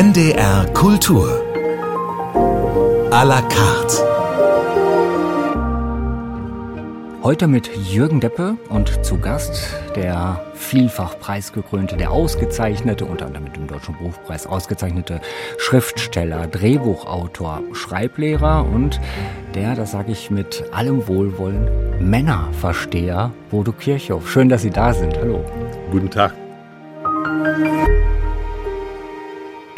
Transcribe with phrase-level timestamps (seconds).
[0.00, 1.28] NDR Kultur.
[3.10, 3.98] A la carte.
[7.22, 13.56] Heute mit Jürgen Deppe und zu Gast der vielfach preisgekrönte, der ausgezeichnete, unter anderem mit
[13.56, 15.20] dem Deutschen Buchpreis ausgezeichnete
[15.58, 19.02] Schriftsteller, Drehbuchautor, Schreiblehrer und
[19.54, 21.68] der, das sage ich mit allem Wohlwollen,
[22.00, 24.30] Männerversteher Bodo Kirchhoff.
[24.30, 25.18] Schön, dass Sie da sind.
[25.18, 25.44] Hallo.
[25.90, 26.32] Guten Tag.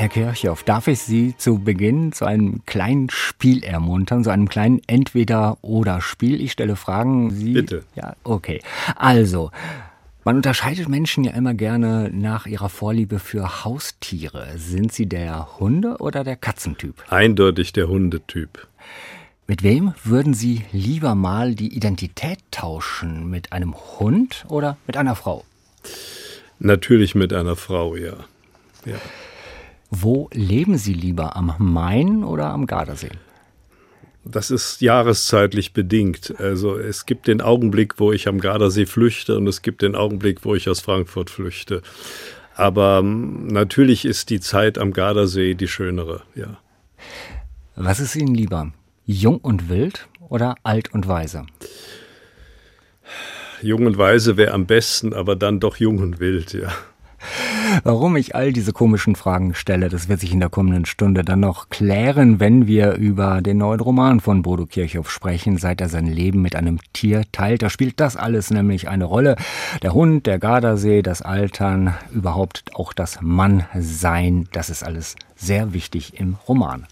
[0.02, 4.80] Herr Kirchhoff, darf ich Sie zu Beginn zu einem kleinen Spiel ermuntern, zu einem kleinen
[4.88, 6.40] Entweder-Oder-Spiel?
[6.40, 7.52] Ich stelle Fragen, Sie.
[7.52, 7.84] Bitte.
[7.94, 8.60] Ja, okay.
[8.96, 9.52] Also,
[10.24, 14.48] man unterscheidet Menschen ja immer gerne nach ihrer Vorliebe für Haustiere.
[14.56, 17.04] Sind Sie der Hunde- oder der Katzentyp?
[17.08, 18.66] Eindeutig der Hundetyp.
[19.46, 23.30] Mit wem würden Sie lieber mal die Identität tauschen?
[23.30, 25.44] Mit einem Hund oder mit einer Frau?
[26.58, 28.14] Natürlich mit einer Frau, ja.
[28.84, 28.96] ja.
[29.94, 33.10] Wo leben Sie lieber, am Main oder am Gardasee?
[34.24, 36.34] Das ist jahreszeitlich bedingt.
[36.38, 40.46] Also es gibt den Augenblick, wo ich am Gardasee flüchte und es gibt den Augenblick,
[40.46, 41.82] wo ich aus Frankfurt flüchte.
[42.54, 46.58] Aber ähm, natürlich ist die Zeit am Gardasee die schönere, ja.
[47.76, 48.72] Was ist Ihnen lieber?
[49.04, 51.44] Jung und wild oder alt und weise?
[53.60, 56.72] Jung und weise wäre am besten, aber dann doch jung und wild, ja.
[57.84, 61.40] Warum ich all diese komischen Fragen stelle, das wird sich in der kommenden Stunde dann
[61.40, 66.06] noch klären, wenn wir über den neuen Roman von Bodo Kirchhoff sprechen, seit er sein
[66.06, 67.62] Leben mit einem Tier teilt.
[67.62, 69.36] Da spielt das alles nämlich eine Rolle.
[69.82, 76.18] Der Hund, der Gardasee, das Altern, überhaupt auch das Mannsein, das ist alles sehr wichtig
[76.18, 76.86] im Roman.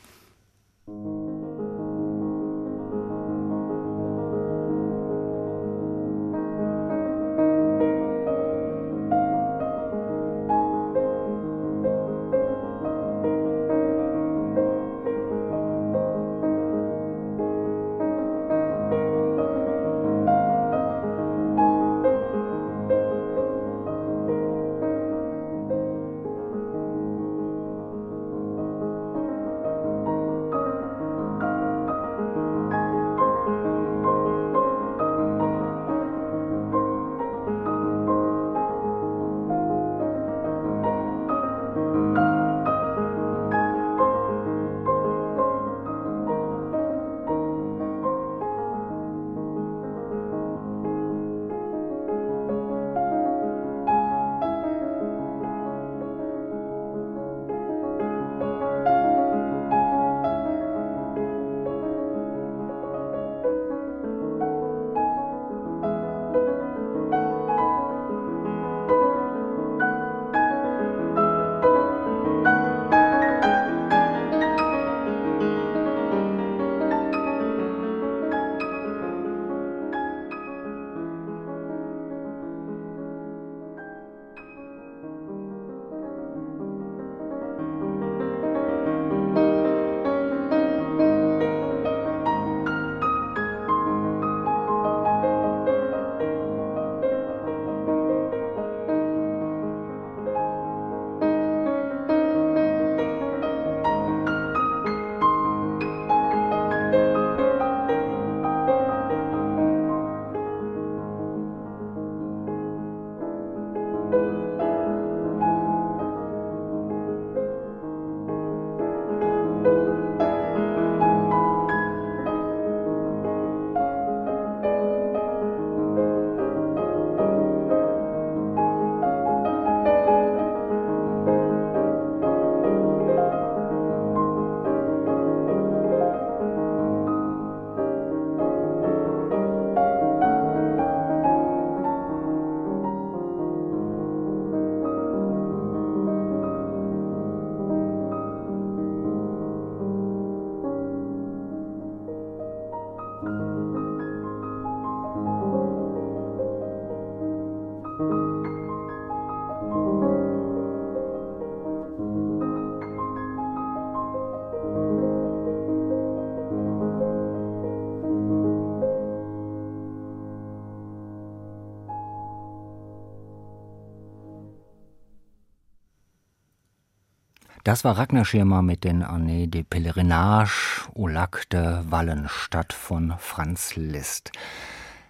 [177.62, 183.76] Das war Ragnar Schirmer mit den Années de Pèlerinage au Lac de Wallenstadt von Franz
[183.76, 184.32] Liszt.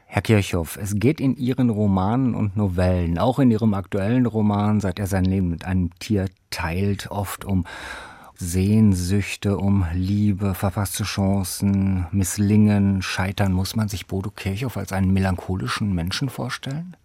[0.06, 4.98] Herr Kirchhoff, es geht in Ihren Romanen und Novellen, auch in Ihrem aktuellen Roman, seit
[4.98, 7.66] er sein Leben mit einem Tier teilt, oft um
[8.34, 13.52] Sehnsüchte um Liebe, verpasste Chancen, Misslingen, Scheitern.
[13.52, 16.96] Muss man sich Bodo Kirchhoff als einen melancholischen Menschen vorstellen?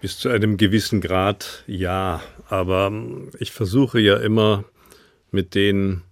[0.00, 2.92] Bis zu einem gewissen Grad ja, aber
[3.38, 4.64] ich versuche ja immer
[5.30, 6.02] mit den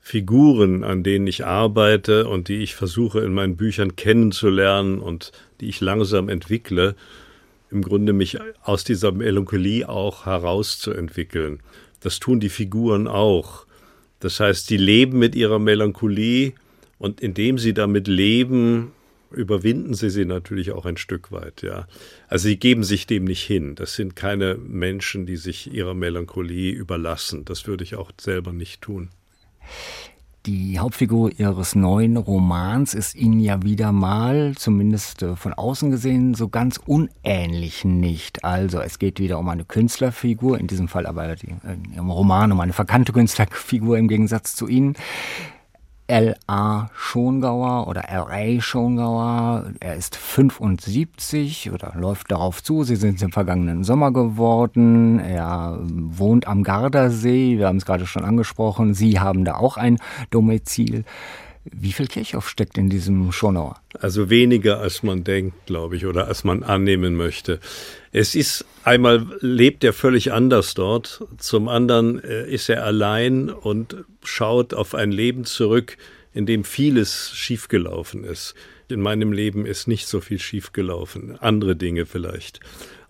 [0.00, 5.68] Figuren, an denen ich arbeite und die ich versuche in meinen Büchern kennenzulernen und die
[5.68, 6.94] ich langsam entwickle,
[7.70, 11.60] im Grunde mich aus dieser Melancholie auch herauszuentwickeln.
[12.00, 13.66] Das tun die Figuren auch.
[14.20, 16.52] Das heißt, sie leben mit ihrer Melancholie
[16.98, 18.92] und indem sie damit leben,
[19.34, 21.86] überwinden sie sie natürlich auch ein Stück weit, ja.
[22.28, 23.74] Also sie geben sich dem nicht hin.
[23.74, 27.44] Das sind keine Menschen, die sich ihrer Melancholie überlassen.
[27.44, 29.10] Das würde ich auch selber nicht tun.
[30.46, 36.34] Die Hauptfigur Ihres neuen Romans ist Ihnen ja wieder mal, zumindest äh, von außen gesehen,
[36.34, 38.44] so ganz unähnlich nicht.
[38.44, 42.52] Also es geht wieder um eine Künstlerfigur, in diesem Fall aber die, äh, im Roman
[42.52, 44.96] um eine verkannte Künstlerfigur im Gegensatz zu Ihnen.
[46.06, 46.90] L.A.
[46.94, 48.60] Schongauer oder L.A.
[48.60, 49.72] Schongauer.
[49.80, 52.84] Er ist 75 oder läuft darauf zu.
[52.84, 55.18] Sie sind im vergangenen Sommer geworden.
[55.18, 57.56] Er wohnt am Gardasee.
[57.56, 58.92] Wir haben es gerade schon angesprochen.
[58.92, 59.98] Sie haben da auch ein
[60.30, 61.04] Domizil.
[61.64, 63.76] Wie viel Kirchhoff steckt in diesem Schonauer?
[63.98, 67.60] Also weniger, als man denkt, glaube ich, oder als man annehmen möchte.
[68.16, 74.04] Es ist einmal lebt er völlig anders dort, zum anderen äh, ist er allein und
[74.22, 75.96] schaut auf ein Leben zurück,
[76.32, 78.54] in dem vieles schiefgelaufen ist.
[78.86, 82.60] In meinem Leben ist nicht so viel schiefgelaufen, andere Dinge vielleicht.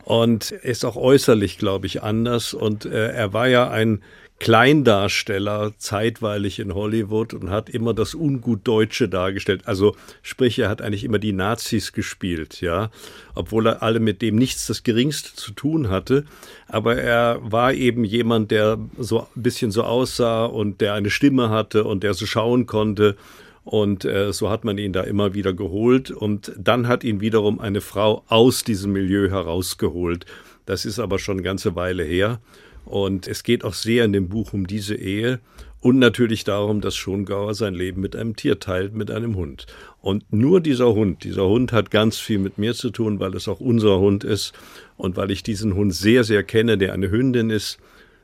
[0.04, 2.54] Und ist auch äußerlich, glaube ich, anders.
[2.54, 4.02] Und äh, er war ja ein
[4.40, 9.62] Kleindarsteller zeitweilig in Hollywood und hat immer das Ungut Deutsche dargestellt.
[9.64, 12.90] Also sprich, er hat eigentlich immer die Nazis gespielt, ja,
[13.34, 16.24] obwohl er alle mit dem nichts das Geringste zu tun hatte.
[16.66, 21.48] Aber er war eben jemand, der so ein bisschen so aussah und der eine Stimme
[21.48, 23.16] hatte und der so schauen konnte.
[23.62, 26.10] Und äh, so hat man ihn da immer wieder geholt.
[26.10, 30.26] Und dann hat ihn wiederum eine Frau aus diesem Milieu herausgeholt.
[30.66, 32.40] Das ist aber schon eine ganze Weile her.
[32.84, 35.40] Und es geht auch sehr in dem Buch um diese Ehe
[35.84, 39.66] und natürlich darum, dass Schongauer sein Leben mit einem Tier teilt, mit einem Hund.
[40.00, 43.48] Und nur dieser Hund, dieser Hund hat ganz viel mit mir zu tun, weil es
[43.48, 44.54] auch unser Hund ist
[44.96, 47.78] und weil ich diesen Hund sehr, sehr kenne, der eine Hündin ist.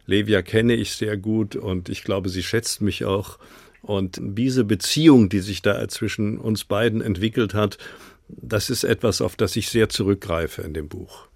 [0.06, 3.38] Levia kenne ich sehr gut und ich glaube, sie schätzt mich auch.
[3.82, 7.76] Und diese Beziehung, die sich da zwischen uns beiden entwickelt hat,
[8.28, 11.28] das ist etwas, auf das ich sehr zurückgreife in dem Buch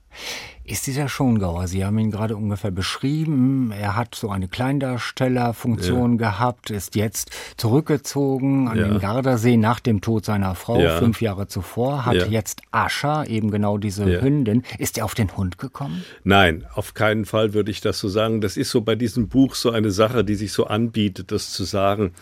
[0.64, 1.68] ist dieser Schongauer.
[1.68, 3.70] Sie haben ihn gerade ungefähr beschrieben.
[3.70, 6.30] Er hat so eine Kleindarstellerfunktion ja.
[6.30, 8.88] gehabt, ist jetzt zurückgezogen an ja.
[8.88, 10.98] den Gardasee nach dem Tod seiner Frau ja.
[10.98, 14.62] fünf Jahre zuvor, hat jetzt Ascha, eben genau diese Hündin.
[14.78, 16.04] Ist er auf den Hund gekommen?
[16.22, 18.40] Nein, auf keinen Fall würde ich das so sagen.
[18.40, 21.64] Das ist so bei diesem Buch so eine Sache, die sich so anbietet, das zu
[21.64, 22.12] sagen.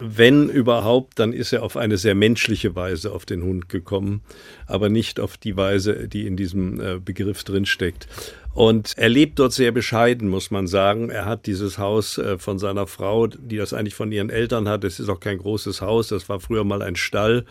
[0.00, 4.22] Wenn überhaupt, dann ist er auf eine sehr menschliche Weise auf den Hund gekommen,
[4.66, 8.08] aber nicht auf die Weise, die in diesem äh, Begriff drinsteckt.
[8.54, 11.10] Und er lebt dort sehr bescheiden, muss man sagen.
[11.10, 14.84] Er hat dieses Haus äh, von seiner Frau, die das eigentlich von ihren Eltern hat.
[14.84, 17.44] Es ist auch kein großes Haus, das war früher mal ein Stall.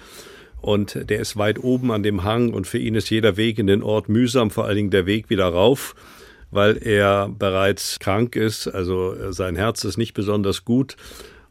[0.60, 3.68] Und der ist weit oben an dem Hang und für ihn ist jeder Weg in
[3.68, 5.96] den Ort mühsam, vor allen Dingen der Weg wieder rauf
[6.52, 10.96] weil er bereits krank ist, also äh, sein Herz ist nicht besonders gut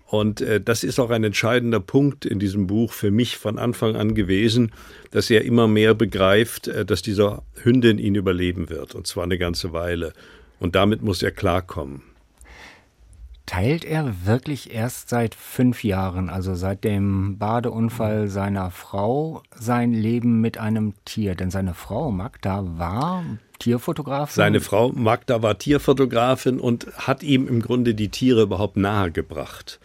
[0.09, 3.95] und äh, das ist auch ein entscheidender Punkt in diesem Buch für mich von Anfang
[3.95, 4.73] an gewesen,
[5.11, 9.37] dass er immer mehr begreift, äh, dass dieser Hündin ihn überleben wird, und zwar eine
[9.37, 10.15] ganze Weile.
[10.61, 12.03] Und damit muss er klarkommen.
[13.45, 20.41] Teilt er wirklich erst seit fünf Jahren, also seit dem Badeunfall seiner Frau, sein Leben
[20.41, 21.35] mit einem Tier?
[21.35, 23.25] Denn seine Frau Magda war
[23.59, 24.35] Tierfotografin?
[24.35, 29.81] Seine Frau Magda war Tierfotografin und hat ihm im Grunde die Tiere überhaupt nahegebracht.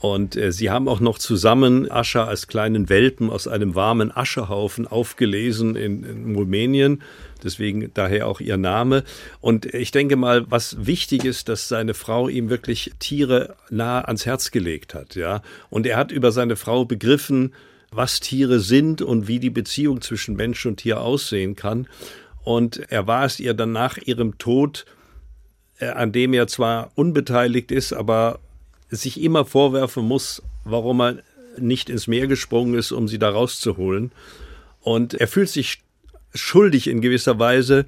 [0.00, 4.86] Und äh, sie haben auch noch zusammen Ascha als kleinen Welpen aus einem warmen Aschehaufen
[4.86, 7.02] aufgelesen in, in Rumänien.
[7.42, 9.02] Deswegen daher auch ihr Name.
[9.40, 14.24] Und ich denke mal, was wichtig ist, dass seine Frau ihm wirklich Tiere nah ans
[14.24, 15.42] Herz gelegt hat, ja.
[15.68, 17.52] Und er hat über seine Frau begriffen,
[17.90, 21.88] was Tiere sind und wie die Beziehung zwischen Mensch und Tier aussehen kann.
[22.48, 24.86] Und er war es ihr dann nach ihrem Tod,
[25.80, 28.38] äh, an dem er zwar unbeteiligt ist, aber
[28.88, 31.18] sich immer vorwerfen muss, warum er
[31.58, 34.12] nicht ins Meer gesprungen ist, um sie da rauszuholen.
[34.80, 35.82] Und er fühlt sich
[36.34, 37.84] schuldig in gewisser Weise,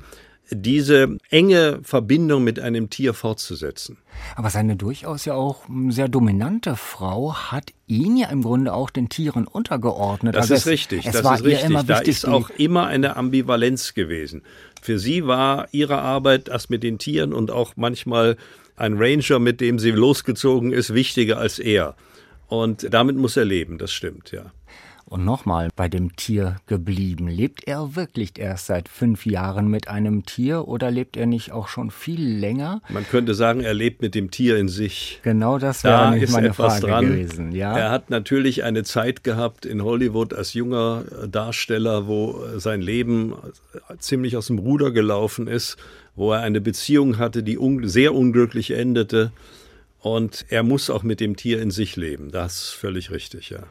[0.51, 3.99] diese enge Verbindung mit einem Tier fortzusetzen.
[4.37, 9.09] Aber seine durchaus ja auch sehr dominante Frau hat ihn ja im Grunde auch den
[9.09, 10.35] Tieren untergeordnet.
[10.35, 11.87] Das also ist es, richtig, es das ist richtig.
[11.87, 14.43] da ist auch immer eine Ambivalenz gewesen.
[14.83, 18.37] Für sie war ihre Arbeit das mit den Tieren und auch manchmal
[18.77, 21.97] ein Ranger, mit dem sie losgezogen ist, wichtiger als er.
[22.49, 24.53] Und damit muss er leben, das stimmt, ja.
[25.11, 27.27] Und nochmal bei dem Tier geblieben.
[27.27, 31.67] Lebt er wirklich erst seit fünf Jahren mit einem Tier oder lebt er nicht auch
[31.67, 32.81] schon viel länger?
[32.89, 35.19] Man könnte sagen, er lebt mit dem Tier in sich.
[35.25, 37.07] Genau das wäre da nicht meine Frage dran.
[37.07, 37.51] gewesen.
[37.51, 37.77] Ja?
[37.77, 43.35] Er hat natürlich eine Zeit gehabt in Hollywood als junger Darsteller, wo sein Leben
[43.99, 45.77] ziemlich aus dem Ruder gelaufen ist,
[46.15, 49.33] wo er eine Beziehung hatte, die un sehr unglücklich endete.
[49.99, 52.31] Und er muss auch mit dem Tier in sich leben.
[52.31, 53.65] Das ist völlig richtig, ja.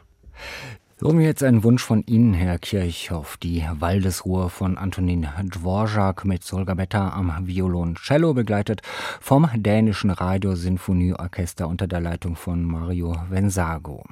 [1.02, 6.44] So mir jetzt ein Wunsch von Ihnen, Herr Kirchhoff, die Waldesruhe von Antonin Dvorak mit
[6.44, 8.82] Solga Betta am Violoncello begleitet
[9.18, 14.04] vom dänischen Radiosinfonieorchester unter der Leitung von Mario Vensago.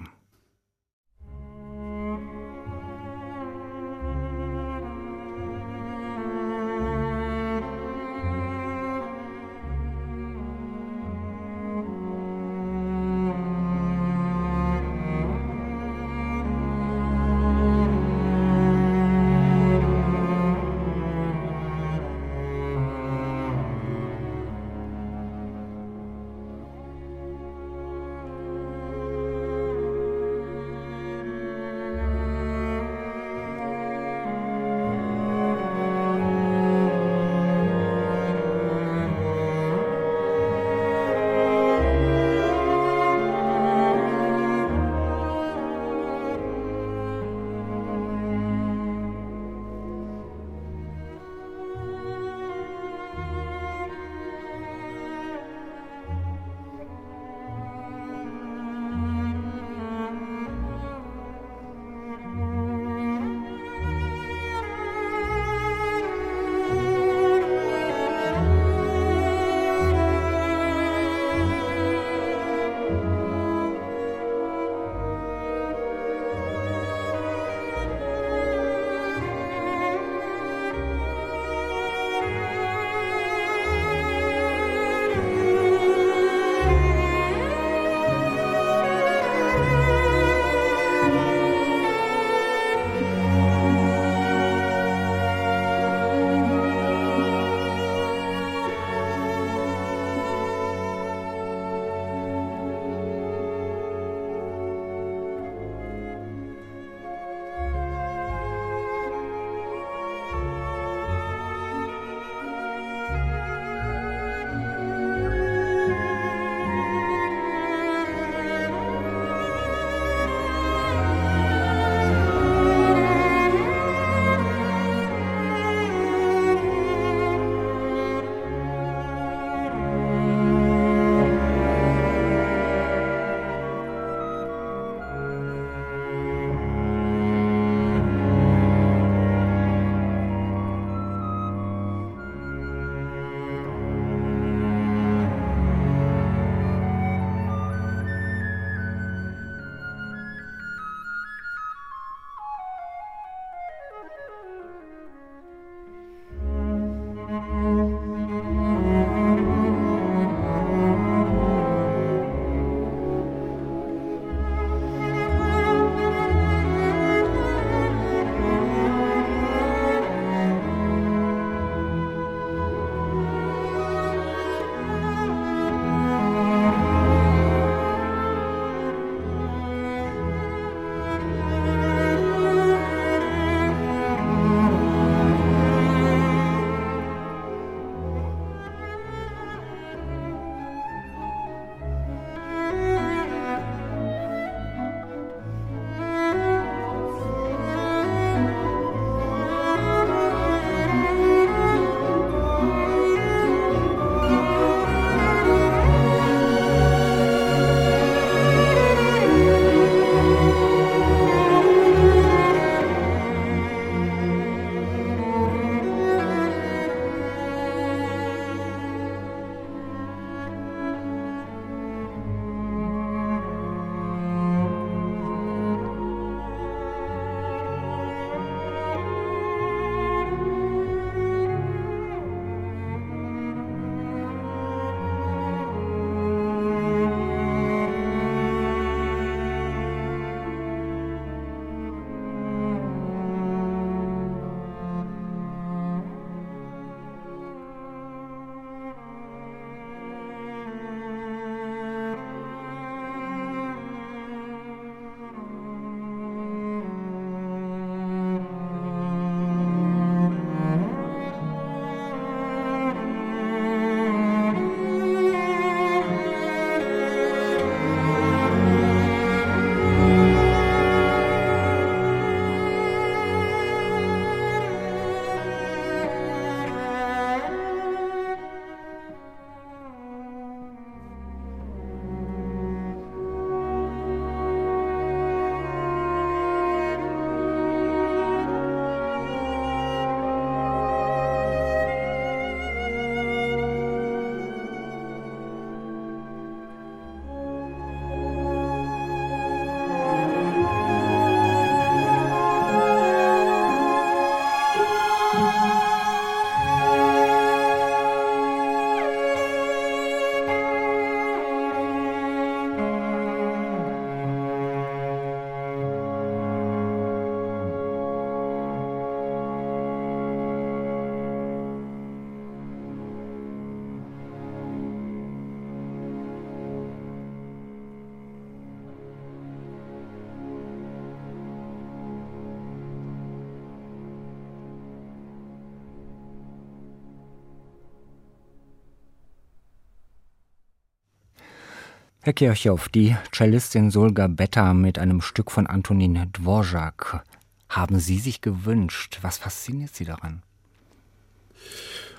[342.29, 347.25] Herr Kirchhoff, die Cellistin Solga Betta mit einem Stück von Antonin Dvorak
[347.71, 349.21] haben Sie sich gewünscht.
[349.23, 350.43] Was fasziniert Sie daran?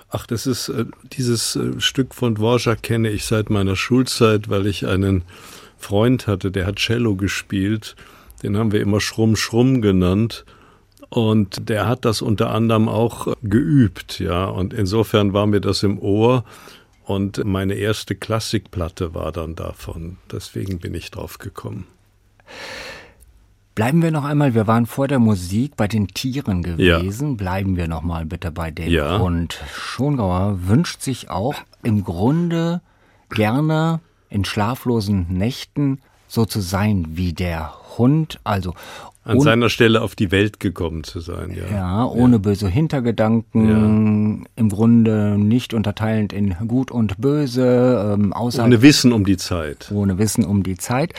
[0.10, 4.66] Ach, das ist äh, dieses äh, Stück von Dvorak kenne ich seit meiner Schulzeit, weil
[4.66, 5.26] ich einen
[5.78, 7.96] Freund hatte, der hat Cello gespielt.
[8.42, 10.44] Den haben wir immer Schrumm Schrumm genannt.
[11.10, 14.46] Und der hat das unter anderem auch geübt, ja.
[14.46, 16.46] Und insofern war mir das im Ohr.
[17.10, 20.18] Und meine erste Klassikplatte war dann davon.
[20.32, 21.88] Deswegen bin ich drauf gekommen.
[23.74, 27.30] Bleiben wir noch einmal, wir waren vor der Musik bei den Tieren gewesen.
[27.32, 27.36] Ja.
[27.36, 28.92] Bleiben wir noch mal bitte bei dem.
[28.92, 29.18] Ja.
[29.18, 32.80] Und Schongauer wünscht sich auch im Grunde
[33.32, 38.76] gerne in schlaflosen Nächten so zu sein wie der Hund, also
[39.30, 41.76] an seiner Stelle auf die Welt gekommen zu sein, ja.
[41.76, 42.38] Ja, ohne ja.
[42.40, 44.46] böse Hintergedanken, ja.
[44.56, 49.92] im Grunde nicht unterteilend in Gut und Böse, ähm, außer ohne Wissen um die Zeit.
[49.94, 51.14] Ohne Wissen um die Zeit.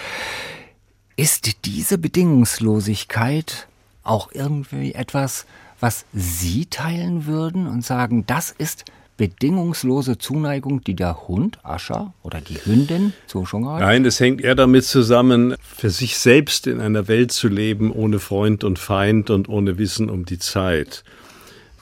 [1.17, 3.69] Ist diese Bedingungslosigkeit
[4.03, 5.47] auch irgendwie etwas,
[5.79, 8.85] was Sie teilen würden und sagen, das ist
[9.21, 13.65] bedingungslose Zuneigung, die der Hund, Ascha oder die Hündin so schon?
[13.65, 18.19] Nein, das hängt eher damit zusammen, für sich selbst in einer Welt zu leben, ohne
[18.19, 21.05] Freund und Feind und ohne Wissen um die Zeit.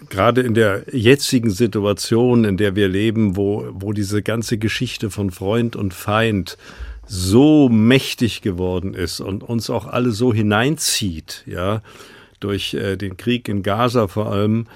[0.08, 5.30] Gerade in der jetzigen Situation, in der wir leben, wo, wo diese ganze Geschichte von
[5.30, 6.58] Freund und Feind
[7.06, 11.82] so mächtig geworden ist und uns auch alle so hineinzieht, ja,
[12.40, 14.66] durch äh, den Krieg in Gaza vor allem,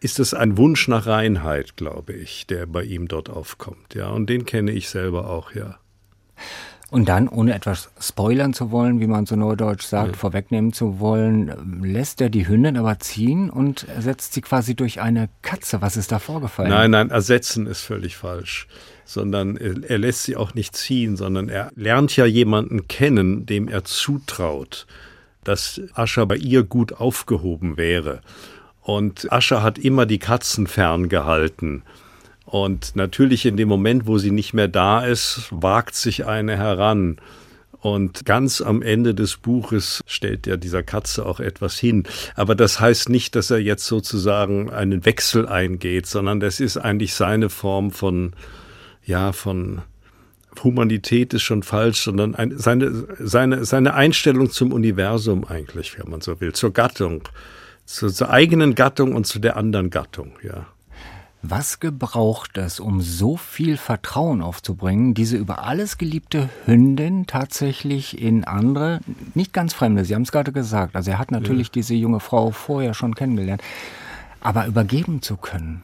[0.00, 3.94] ist es ein Wunsch nach Reinheit, glaube ich, der bei ihm dort aufkommt.
[3.94, 5.78] Ja, und den kenne ich selber auch, ja.
[6.90, 10.18] Und dann, ohne etwas spoilern zu wollen, wie man so neudeutsch sagt, ja.
[10.18, 15.28] vorwegnehmen zu wollen, lässt er die Hündin aber ziehen und ersetzt sie quasi durch eine
[15.42, 15.82] Katze.
[15.82, 16.70] Was ist da vorgefallen?
[16.70, 18.66] Nein, nein, ersetzen ist völlig falsch.
[19.04, 23.84] Sondern er lässt sie auch nicht ziehen, sondern er lernt ja jemanden kennen, dem er
[23.84, 24.86] zutraut,
[25.44, 28.20] dass Ascha bei ihr gut aufgehoben wäre.
[28.82, 31.82] Und Ascher hat immer die Katzen ferngehalten.
[32.44, 37.18] Und natürlich in dem Moment, wo sie nicht mehr da ist, wagt sich eine heran.
[37.80, 42.04] Und ganz am Ende des Buches stellt er dieser Katze auch etwas hin.
[42.34, 47.14] Aber das heißt nicht, dass er jetzt sozusagen einen Wechsel eingeht, sondern das ist eigentlich
[47.14, 48.32] seine Form von,
[49.04, 49.82] ja, von
[50.62, 56.20] Humanität ist schon falsch, sondern ein, seine, seine, seine Einstellung zum Universum eigentlich, wenn man
[56.20, 57.22] so will, zur Gattung
[57.90, 60.66] zur, zur eigenen Gattung und zu der anderen Gattung, ja.
[61.42, 68.44] Was gebraucht es, um so viel Vertrauen aufzubringen, diese über alles geliebte Hündin tatsächlich in
[68.44, 69.00] andere,
[69.34, 71.72] nicht ganz Fremde, Sie haben es gerade gesagt, also er hat natürlich ja.
[71.74, 73.62] diese junge Frau vorher schon kennengelernt,
[74.40, 75.82] aber übergeben zu können?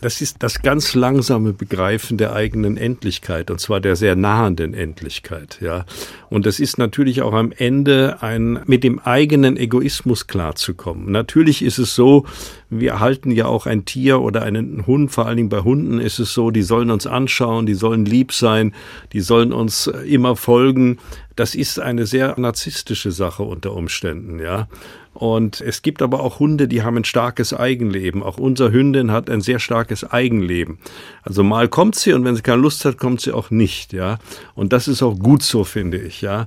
[0.00, 5.58] Das ist das ganz langsame Begreifen der eigenen Endlichkeit und zwar der sehr nahenden Endlichkeit,
[5.60, 5.84] ja.
[6.28, 11.10] Und das ist natürlich auch am Ende ein, mit dem eigenen Egoismus klarzukommen.
[11.10, 12.24] Natürlich ist es so,
[12.70, 16.18] wir halten ja auch ein Tier oder einen Hund, vor allen Dingen bei Hunden ist
[16.18, 18.74] es so, die sollen uns anschauen, die sollen lieb sein,
[19.12, 20.98] die sollen uns immer folgen.
[21.36, 24.68] Das ist eine sehr narzisstische Sache unter Umständen, ja.
[25.14, 28.22] Und es gibt aber auch Hunde, die haben ein starkes Eigenleben.
[28.22, 30.78] Auch unsere Hündin hat ein sehr starkes Eigenleben.
[31.22, 34.18] Also mal kommt sie und wenn sie keine Lust hat, kommt sie auch nicht, ja.
[34.54, 36.46] Und das ist auch gut so, finde ich, ja.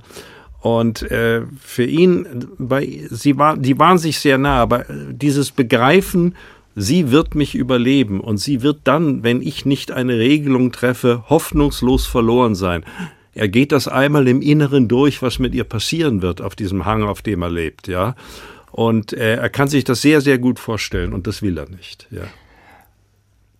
[0.60, 6.34] Und äh, für ihn, bei, sie war, die waren sich sehr nah, aber dieses Begreifen,
[6.74, 12.06] sie wird mich überleben und sie wird dann, wenn ich nicht eine Regelung treffe, hoffnungslos
[12.06, 12.84] verloren sein.
[13.32, 17.04] Er geht das einmal im Inneren durch, was mit ihr passieren wird auf diesem Hang,
[17.04, 18.16] auf dem er lebt, ja.
[18.76, 22.08] Und äh, er kann sich das sehr, sehr gut vorstellen und das will er nicht.
[22.10, 22.24] Ja.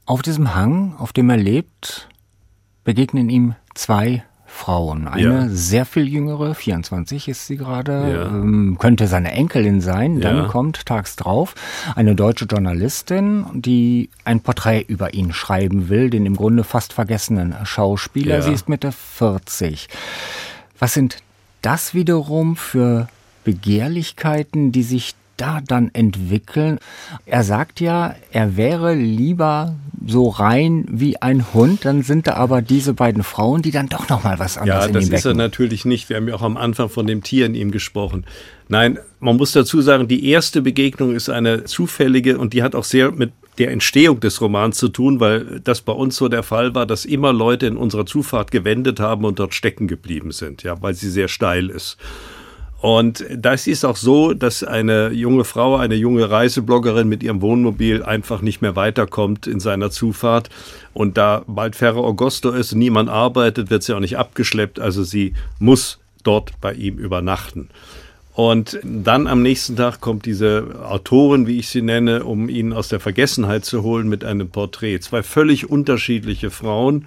[0.05, 2.07] Auf diesem Hang, auf dem er lebt,
[2.85, 5.09] begegnen ihm zwei Frauen.
[5.09, 5.49] Eine ja.
[5.49, 8.27] sehr viel jüngere, 24 ist sie gerade, ja.
[8.27, 10.21] ähm, könnte seine Enkelin sein.
[10.21, 10.45] Dann ja.
[10.49, 11.55] kommt tags drauf
[11.95, 17.55] eine deutsche Journalistin, die ein Porträt über ihn schreiben will, den im Grunde fast vergessenen
[17.65, 18.43] Schauspieler.
[18.43, 19.89] Sie ist Mitte 40.
[20.79, 21.23] Was sind
[21.63, 23.09] das wiederum für
[23.47, 26.81] Begehrlichkeiten, die sich da dann entwickeln.
[27.27, 32.61] Er sagt ja, er wäre lieber so rein wie ein Hund, dann sind da aber
[32.61, 35.21] diese beiden Frauen, die dann doch noch mal was anderes ja, in ihm Ja, das
[35.21, 36.09] ist er natürlich nicht.
[36.09, 38.25] Wir haben ja auch am Anfang von dem Tier in ihm gesprochen.
[38.69, 42.85] Nein, man muss dazu sagen, die erste Begegnung ist eine zufällige und die hat auch
[42.85, 46.75] sehr mit der Entstehung des Romans zu tun, weil das bei uns so der Fall
[46.75, 50.83] war, dass immer Leute in unserer Zufahrt gewendet haben und dort stecken geblieben sind, ja,
[50.83, 51.97] weil sie sehr steil ist.
[52.81, 58.03] Und das ist auch so, dass eine junge Frau, eine junge Reisebloggerin mit ihrem Wohnmobil
[58.03, 60.51] einfach nicht mehr weiterkommt in seiner Zufahrt.
[60.93, 64.79] Und da bald Ferro Augusto ist und niemand arbeitet, wird sie auch nicht abgeschleppt.
[64.79, 67.71] Also sie muss dort bei ihm übernachten.
[68.35, 72.89] Und dann am nächsten Tag kommt diese Autorin, wie ich sie nenne, um ihn aus
[72.89, 75.01] der Vergessenheit zu holen mit einem Porträt.
[75.01, 77.07] Zwei völlig unterschiedliche Frauen.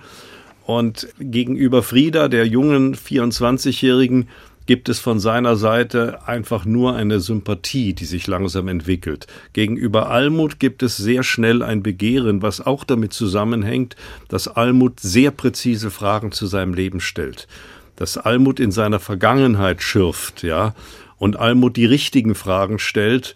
[0.65, 4.27] Und gegenüber Frieda, der jungen 24-Jährigen,
[4.69, 9.25] gibt es von seiner Seite einfach nur eine Sympathie, die sich langsam entwickelt.
[9.53, 13.95] Gegenüber Almut gibt es sehr schnell ein Begehren, was auch damit zusammenhängt,
[14.27, 17.47] dass Almut sehr präzise Fragen zu seinem Leben stellt.
[17.95, 20.75] Dass Almut in seiner Vergangenheit schürft, ja,
[21.17, 23.33] und Almut die richtigen Fragen stellt,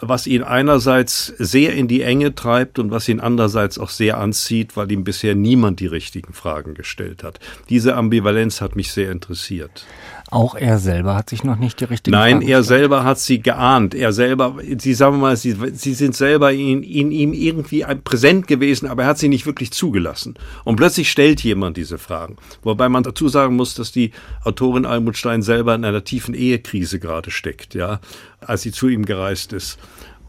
[0.00, 4.76] was ihn einerseits sehr in die Enge treibt und was ihn andererseits auch sehr anzieht,
[4.76, 7.40] weil ihm bisher niemand die richtigen Fragen gestellt hat.
[7.68, 9.86] Diese Ambivalenz hat mich sehr interessiert.
[10.32, 13.42] Auch er selber hat sich noch nicht die richtige Nein, Frage er selber hat sie
[13.42, 13.94] geahnt.
[13.94, 18.86] Er selber, Sie sagen mal, Sie, sie sind selber in, in ihm irgendwie präsent gewesen,
[18.88, 20.36] aber er hat sie nicht wirklich zugelassen.
[20.64, 22.36] Und plötzlich stellt jemand diese Fragen.
[22.62, 26.98] Wobei man dazu sagen muss, dass die Autorin Almut Stein selber in einer tiefen Ehekrise
[26.98, 28.00] gerade steckt, ja,
[28.40, 29.78] als sie zu ihm gereist ist.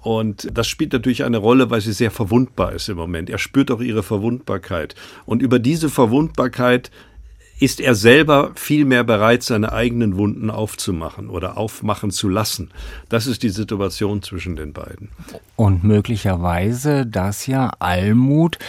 [0.02, 3.30] Und das spielt natürlich eine Rolle, weil sie sehr verwundbar ist im Moment.
[3.30, 4.96] Er spürt auch ihre Verwundbarkeit.
[5.26, 6.92] Und über diese Verwundbarkeit
[7.64, 12.72] ist er selber viel mehr bereit, seine eigenen Wunden aufzumachen oder aufmachen zu lassen.
[13.08, 15.10] Das ist die Situation zwischen den beiden.
[15.56, 18.60] Und möglicherweise, dass ja Almut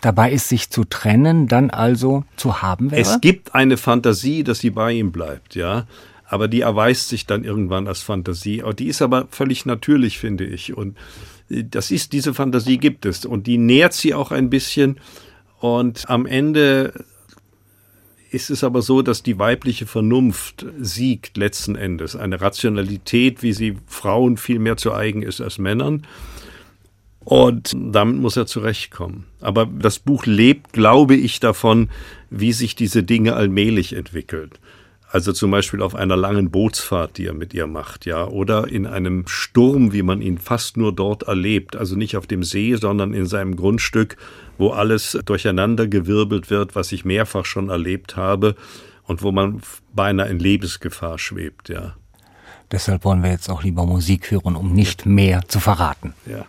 [0.00, 3.00] dabei ist, sich zu trennen, dann also zu haben wäre?
[3.00, 5.86] Es gibt eine Fantasie, dass sie bei ihm bleibt, ja.
[6.26, 8.62] Aber die erweist sich dann irgendwann als Fantasie.
[8.76, 10.76] Die ist aber völlig natürlich, finde ich.
[10.76, 10.96] Und
[11.48, 13.24] das ist, diese Fantasie gibt es.
[13.24, 14.98] Und die nährt sie auch ein bisschen
[15.64, 16.92] und am Ende
[18.30, 22.16] ist es aber so, dass die weibliche Vernunft siegt letzten Endes.
[22.16, 26.06] Eine Rationalität, wie sie Frauen viel mehr zu eigen ist als Männern.
[27.20, 29.24] Und damit muss er zurechtkommen.
[29.40, 31.88] Aber das Buch lebt, glaube ich, davon,
[32.28, 34.50] wie sich diese Dinge allmählich entwickeln.
[35.10, 38.84] Also zum Beispiel auf einer langen Bootsfahrt, die er mit ihr macht, ja, oder in
[38.84, 41.74] einem Sturm, wie man ihn fast nur dort erlebt.
[41.74, 44.18] Also nicht auf dem See, sondern in seinem Grundstück,
[44.58, 48.54] wo alles durcheinandergewirbelt wird, was ich mehrfach schon erlebt habe
[49.06, 49.60] und wo man
[49.92, 51.94] beinahe in Lebensgefahr schwebt, ja.
[52.72, 56.14] Deshalb wollen wir jetzt auch lieber Musik hören, um nicht mehr zu verraten.
[56.26, 56.46] Ja.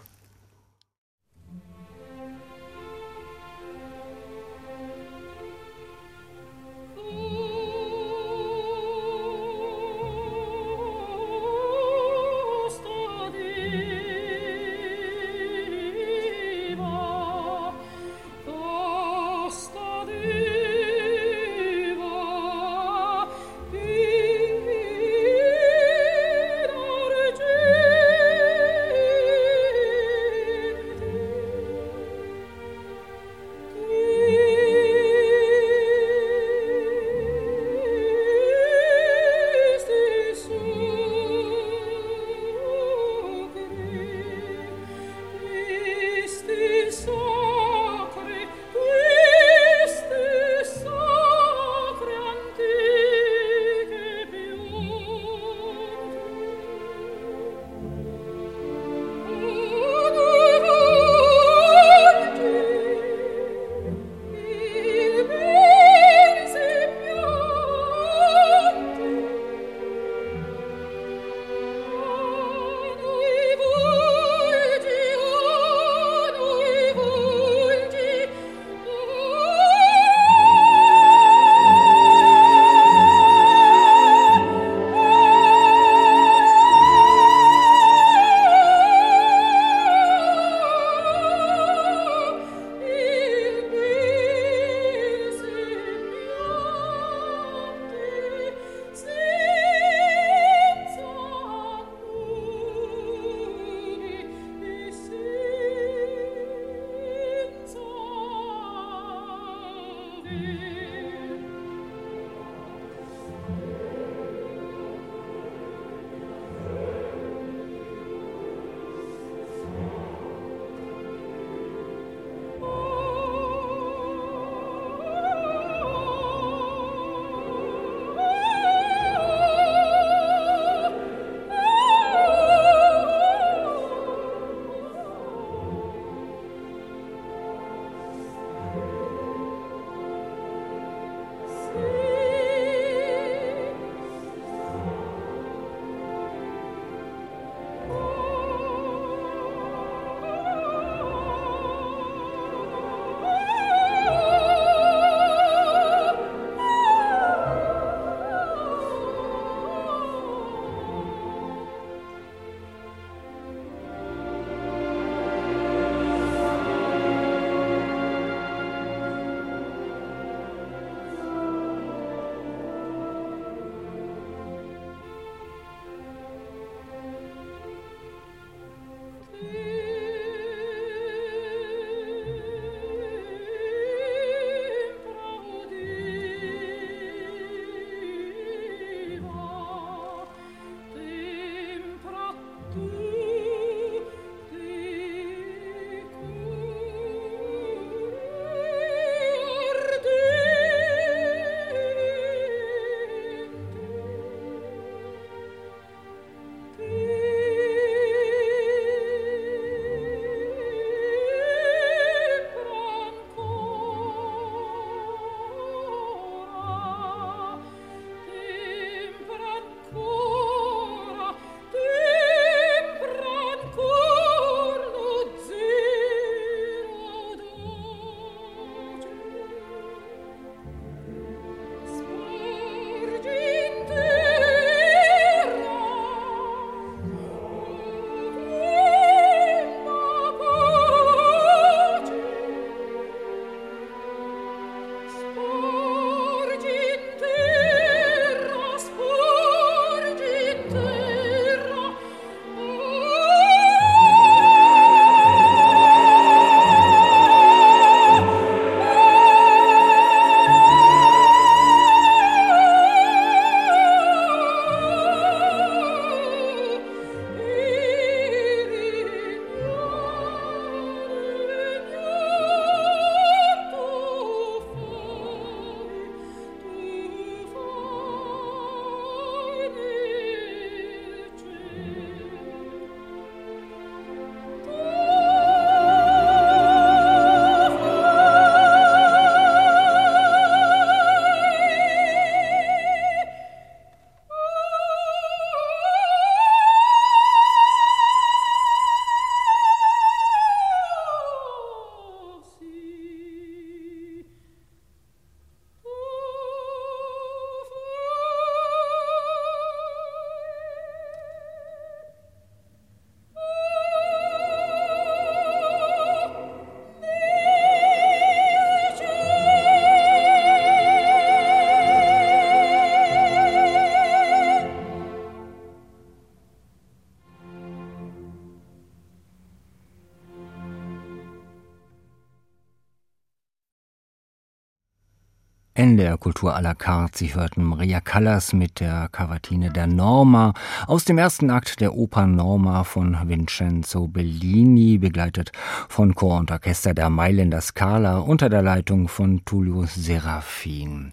[336.06, 337.18] NDR Kultur à la carte.
[337.18, 340.54] Sie hörten Maria Callas mit der Cavatine der Norma
[340.86, 345.52] aus dem ersten Akt der Oper Norma von Vincenzo Bellini, begleitet
[345.90, 351.12] von Chor und Orchester der Mailänder Scala unter der Leitung von Tullio Serafin.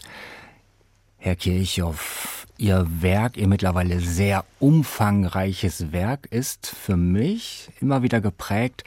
[1.16, 8.84] Herr Kirchhoff, Ihr Werk, Ihr mittlerweile sehr umfangreiches Werk ist für mich immer wieder geprägt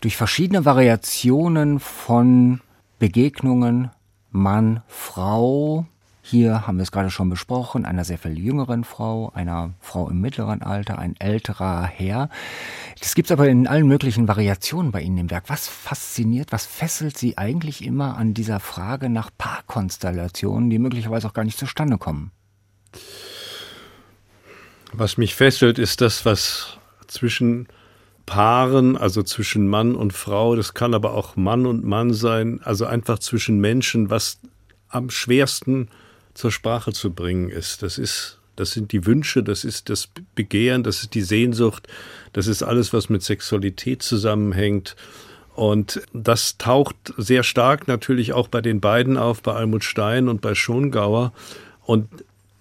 [0.00, 2.60] durch verschiedene Variationen von
[3.00, 3.90] Begegnungen,
[4.36, 5.86] Mann, Frau.
[6.22, 10.20] Hier haben wir es gerade schon besprochen, einer sehr viel jüngeren Frau, einer Frau im
[10.20, 12.28] mittleren Alter, ein älterer Herr.
[13.00, 15.44] Das gibt es aber in allen möglichen Variationen bei Ihnen im Werk.
[15.46, 21.32] Was fasziniert, was fesselt Sie eigentlich immer an dieser Frage nach Paarkonstellationen, die möglicherweise auch
[21.32, 22.32] gar nicht zustande kommen?
[24.92, 27.68] Was mich fesselt, ist das, was zwischen
[28.26, 32.84] Paaren, also zwischen Mann und Frau, das kann aber auch Mann und Mann sein, also
[32.84, 34.40] einfach zwischen Menschen, was
[34.88, 35.88] am schwersten
[36.34, 37.82] zur Sprache zu bringen ist.
[37.82, 41.88] Das ist, das sind die Wünsche, das ist das Begehren, das ist die Sehnsucht,
[42.32, 44.96] das ist alles, was mit Sexualität zusammenhängt.
[45.54, 50.42] Und das taucht sehr stark natürlich auch bei den beiden auf, bei Almut Stein und
[50.42, 51.32] bei Schongauer.
[51.84, 52.08] Und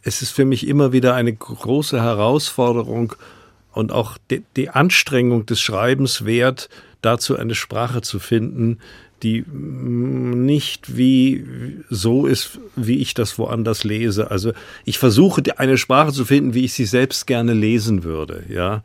[0.01, 3.15] es ist für mich immer wieder eine große Herausforderung,
[3.75, 6.69] und auch die, die Anstrengung des Schreibens wert,
[7.01, 8.79] dazu eine Sprache zu finden,
[9.21, 11.45] die nicht wie
[11.89, 14.31] so ist, wie ich das woanders lese.
[14.31, 14.53] Also
[14.85, 18.83] ich versuche eine Sprache zu finden, wie ich sie selbst gerne lesen würde, ja.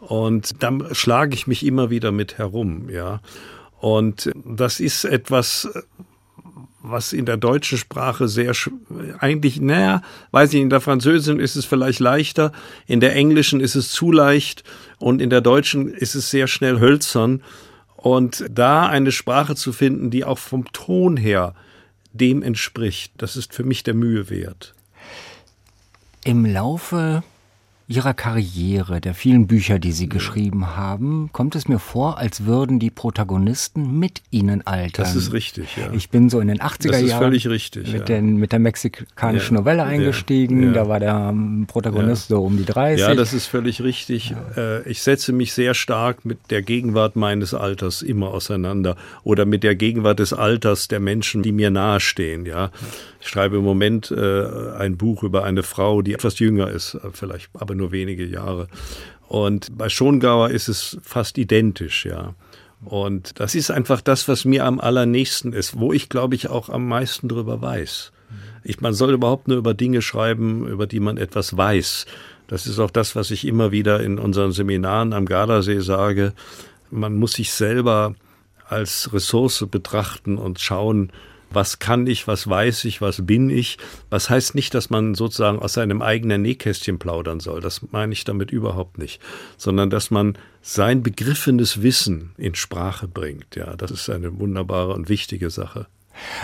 [0.00, 3.20] Und dann schlage ich mich immer wieder mit herum, ja.
[3.80, 5.68] Und das ist etwas,
[6.82, 8.52] was in der deutschen Sprache sehr
[9.18, 12.52] eigentlich, naja, weiß ich, in der Französischen ist es vielleicht leichter,
[12.86, 14.64] in der Englischen ist es zu leicht
[14.98, 17.42] und in der Deutschen ist es sehr schnell hölzern.
[17.96, 21.54] Und da eine Sprache zu finden, die auch vom Ton her
[22.12, 24.74] dem entspricht, das ist für mich der Mühe wert.
[26.24, 27.22] Im Laufe
[27.88, 32.78] Ihrer Karriere, der vielen Bücher, die Sie geschrieben haben, kommt es mir vor, als würden
[32.78, 35.04] die Protagonisten mit Ihnen altern.
[35.04, 35.92] Das ist richtig, ja.
[35.92, 37.32] Ich bin so in den 80er Jahren.
[37.32, 37.92] Richtig.
[37.92, 38.04] Mit, ja.
[38.04, 39.60] den, mit der mexikanischen ja.
[39.60, 40.68] Novelle eingestiegen.
[40.68, 40.72] Ja.
[40.72, 43.00] Da war der ähm, Protagonist so um die 30.
[43.00, 44.34] Ja, das ist völlig richtig.
[44.56, 49.62] Äh, ich setze mich sehr stark mit der Gegenwart meines Alters immer auseinander oder mit
[49.62, 52.70] der Gegenwart des Alters der Menschen, die mir nahestehen, ja.
[53.22, 57.10] Ich schreibe im Moment äh, ein Buch über eine Frau, die etwas jünger ist, äh,
[57.12, 58.68] vielleicht aber nur wenige Jahre.
[59.28, 62.34] Und bei Schongauer ist es fast identisch, ja.
[62.84, 66.68] Und das ist einfach das, was mir am allernächsten ist, wo ich, glaube ich, auch
[66.68, 68.12] am meisten drüber weiß.
[68.64, 72.06] Ich, man soll überhaupt nur über Dinge schreiben, über die man etwas weiß.
[72.48, 76.32] Das ist auch das, was ich immer wieder in unseren Seminaren am Gardasee sage.
[76.90, 78.14] Man muss sich selber
[78.68, 81.12] als Ressource betrachten und schauen,
[81.54, 83.78] was kann ich, was weiß ich, was bin ich.
[84.10, 87.60] Was heißt nicht, dass man sozusagen aus seinem eigenen Nähkästchen plaudern soll.
[87.60, 89.20] Das meine ich damit überhaupt nicht.
[89.56, 93.56] Sondern dass man sein begriffenes Wissen in Sprache bringt.
[93.56, 95.86] Ja, das ist eine wunderbare und wichtige Sache.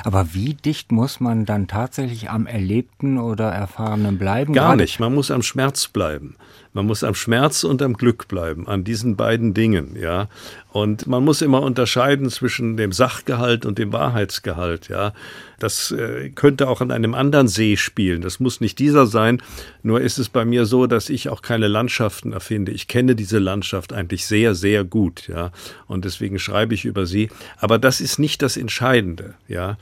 [0.05, 4.55] Aber wie dicht muss man dann tatsächlich am Erlebten oder Erfahrenen bleiben?
[4.55, 4.99] Gar Gerade nicht.
[4.99, 6.37] Man muss am Schmerz bleiben.
[6.73, 10.29] Man muss am Schmerz und am Glück bleiben, an diesen beiden Dingen, ja.
[10.70, 15.14] Und man muss immer unterscheiden zwischen dem Sachgehalt und dem Wahrheitsgehalt, ja.
[15.59, 18.20] Das äh, könnte auch an einem anderen See spielen.
[18.20, 19.42] Das muss nicht dieser sein.
[19.83, 22.70] Nur ist es bei mir so, dass ich auch keine Landschaften erfinde.
[22.70, 25.52] Ich kenne diese Landschaft eigentlich sehr, sehr gut, ja.
[25.87, 27.31] Und deswegen schreibe ich über sie.
[27.57, 29.78] Aber das ist nicht das Entscheidende, ja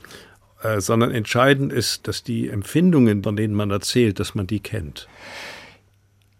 [0.63, 5.07] äh, sondern entscheidend ist, dass die Empfindungen, von denen man erzählt, dass man die kennt.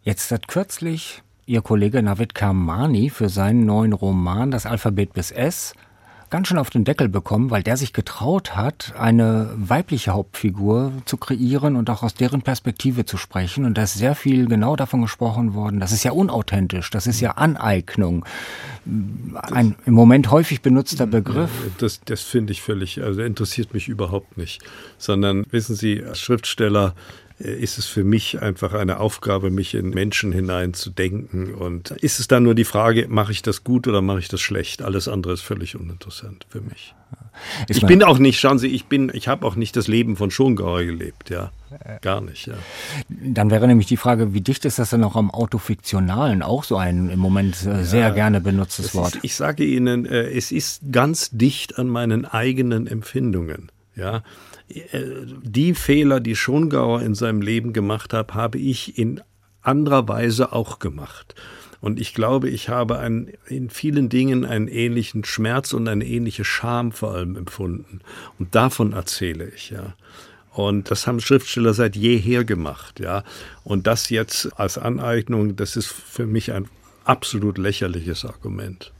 [0.01, 5.73] Jetzt hat kürzlich Ihr Kollege Navid Kamani für seinen neuen Roman Das Alphabet bis S
[6.29, 11.15] ganz schön auf den Deckel bekommen, weil der sich getraut hat, eine weibliche Hauptfigur zu
[11.15, 13.63] kreieren und auch aus deren Perspektive zu sprechen.
[13.63, 15.79] Und da ist sehr viel genau davon gesprochen worden.
[15.79, 18.25] Das ist ja unauthentisch, das ist ja Aneignung.
[19.33, 21.49] Ein im Moment häufig benutzter Begriff.
[21.77, 24.61] Das, das finde ich völlig, also interessiert mich überhaupt nicht.
[24.97, 26.93] Sondern wissen Sie, als Schriftsteller
[27.39, 31.53] ist es für mich einfach eine Aufgabe, mich in Menschen hinein zu denken.
[31.53, 34.41] Und ist es dann nur die Frage, mache ich das gut oder mache ich das
[34.41, 34.81] schlecht?
[34.81, 36.95] Alles andere ist völlig uninteressant für mich.
[37.69, 40.31] Ich bin auch nicht, schauen Sie, ich bin, ich habe auch nicht das Leben von
[40.31, 41.51] Schongauer gelebt, ja.
[42.01, 42.55] Gar nicht, ja.
[43.09, 46.41] Dann wäre nämlich die Frage, wie dicht ist das denn auch am Autofiktionalen?
[46.41, 49.15] Auch so ein im Moment äh, sehr ja, gerne benutztes Wort.
[49.17, 54.23] Ist, ich sage Ihnen, äh, es ist ganz dicht an meinen eigenen Empfindungen, ja
[54.69, 59.21] die Fehler, die Schongauer in seinem Leben gemacht hat, habe ich in
[59.61, 61.35] anderer Weise auch gemacht.
[61.79, 66.43] Und ich glaube, ich habe ein, in vielen Dingen einen ähnlichen Schmerz und eine ähnliche
[66.43, 68.01] Scham vor allem empfunden.
[68.39, 69.95] Und davon erzähle ich, ja.
[70.51, 73.23] Und das haben Schriftsteller seit jeher gemacht, ja.
[73.63, 76.67] Und das jetzt als Aneignung, das ist für mich ein
[77.05, 78.91] absolut lächerliches Argument.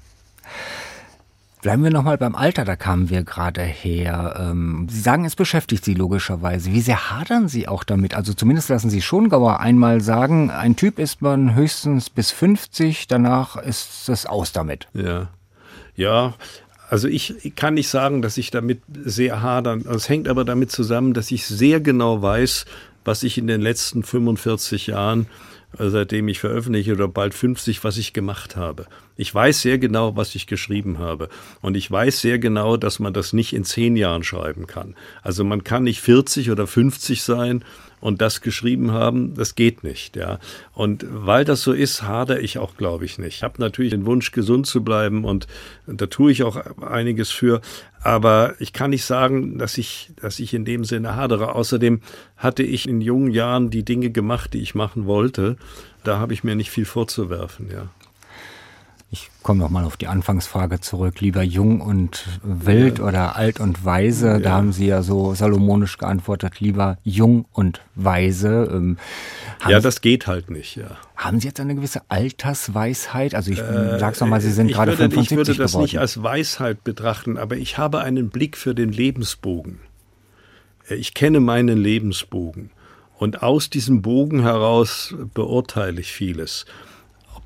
[1.61, 4.35] Bleiben wir nochmal beim Alter, da kamen wir gerade her.
[4.39, 6.71] Ähm, Sie sagen, es beschäftigt Sie logischerweise.
[6.71, 8.13] Wie sehr hadern Sie auch damit?
[8.13, 13.55] Also zumindest lassen Sie Schongauer einmal sagen, ein Typ ist man höchstens bis 50, danach
[13.55, 14.87] ist es aus damit.
[14.93, 15.29] Ja,
[15.95, 16.35] ja,
[16.89, 19.83] also ich kann nicht sagen, dass ich damit sehr hadern.
[19.89, 22.65] Es hängt aber damit zusammen, dass ich sehr genau weiß,
[23.03, 25.27] was ich in den letzten 45 Jahren,
[25.77, 28.87] seitdem ich veröffentliche, oder bald 50, was ich gemacht habe.
[29.15, 31.29] Ich weiß sehr genau, was ich geschrieben habe.
[31.61, 34.95] Und ich weiß sehr genau, dass man das nicht in zehn Jahren schreiben kann.
[35.21, 37.63] Also man kann nicht 40 oder 50 sein
[37.99, 40.39] und das geschrieben haben, das geht nicht, ja.
[40.73, 43.37] Und weil das so ist, hadere ich auch, glaube ich, nicht.
[43.37, 45.47] Ich habe natürlich den Wunsch, gesund zu bleiben und
[45.87, 47.61] da tue ich auch einiges für.
[48.03, 51.55] Aber ich kann nicht sagen, dass ich, dass ich in dem Sinne hadere.
[51.55, 52.01] Außerdem
[52.37, 55.57] hatte ich in jungen Jahren die Dinge gemacht, die ich machen wollte.
[56.03, 57.89] Da habe ich mir nicht viel vorzuwerfen, ja.
[59.09, 61.21] Ich komme noch mal auf die Anfangsfrage zurück.
[61.21, 63.05] Lieber jung und wild ja.
[63.05, 64.31] oder alt und weise.
[64.31, 64.39] Ja.
[64.39, 66.59] Da haben Sie ja so salomonisch geantwortet.
[66.59, 68.69] Lieber jung und weise.
[68.69, 68.97] Ähm,
[69.65, 70.97] ja, das geht halt nicht, ja.
[71.15, 73.33] Haben Sie jetzt eine gewisse Altersweisheit?
[73.33, 75.83] Also ich äh, sag's noch mal, Sie sind gerade würde, 75 Ich würde das geworden.
[75.83, 79.79] nicht als Weisheit betrachten, aber ich habe einen Blick für den Lebensbogen.
[80.89, 82.71] Ich kenne meinen Lebensbogen.
[83.17, 86.65] Und aus diesem Bogen heraus beurteile ich vieles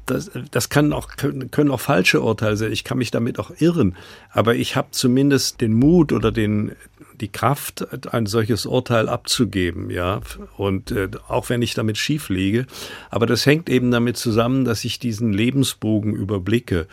[0.06, 2.72] das, das kann auch, können, auch falsche Urteile sein.
[2.72, 3.96] Ich kann mich damit auch irren.
[4.32, 6.74] Aber ich habe zumindest den Mut oder den,
[7.20, 10.22] die Kraft, ein solches Urteil abzugeben, ja.
[10.58, 12.66] Und äh, auch wenn ich damit schief liege.
[13.10, 16.88] Aber das hängt eben damit zusammen, dass ich diesen Lebensbogen überblicke.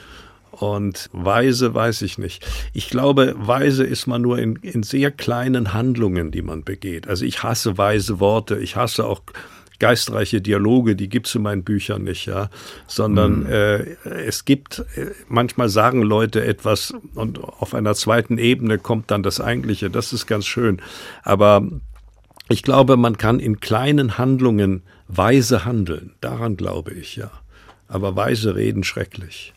[0.50, 2.44] Und weise weiß ich nicht.
[2.72, 7.06] Ich glaube, weise ist man nur in, in sehr kleinen Handlungen, die man begeht.
[7.06, 8.58] Also ich hasse weise Worte.
[8.58, 9.22] Ich hasse auch
[9.78, 12.50] geistreiche Dialoge, die gibt's in meinen Büchern nicht, ja,
[12.86, 13.46] sondern mhm.
[13.46, 13.78] äh,
[14.26, 19.40] es gibt, äh, manchmal sagen Leute etwas und auf einer zweiten Ebene kommt dann das
[19.40, 20.80] Eigentliche, das ist ganz schön.
[21.22, 21.62] Aber
[22.48, 27.30] ich glaube, man kann in kleinen Handlungen weise handeln, daran glaube ich, ja.
[27.88, 29.54] Aber weise reden schrecklich.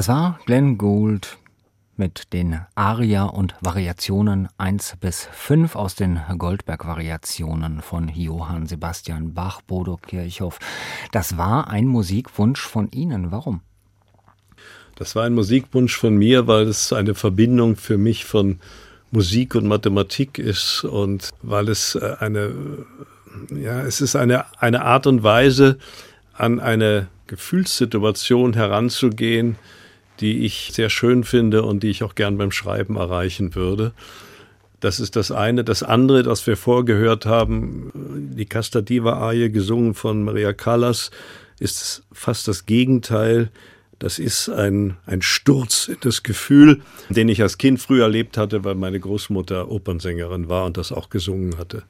[0.00, 1.36] Das war Glenn Gould
[1.98, 9.60] mit den Aria und Variationen 1 bis 5 aus den Goldberg-Variationen von Johann Sebastian Bach,
[9.60, 10.58] Bodo Kirchhoff.
[11.12, 13.30] Das war ein Musikwunsch von Ihnen.
[13.30, 13.60] Warum?
[14.96, 18.58] Das war ein Musikwunsch von mir, weil es eine Verbindung für mich von
[19.10, 22.54] Musik und Mathematik ist und weil es äh, eine,
[23.54, 25.76] ja, es ist eine, eine Art und Weise,
[26.32, 29.56] an eine Gefühlssituation heranzugehen,
[30.20, 33.92] die ich sehr schön finde und die ich auch gern beim Schreiben erreichen würde.
[34.80, 35.62] Das ist das eine.
[35.62, 37.92] Das andere, das wir vorgehört haben,
[38.34, 41.10] die Casta Diva Arie, gesungen von Maria Callas,
[41.58, 43.50] ist fast das Gegenteil.
[43.98, 48.64] Das ist ein, ein Sturz in das Gefühl, den ich als Kind früh erlebt hatte,
[48.64, 51.82] weil meine Großmutter Opernsängerin war und das auch gesungen hatte.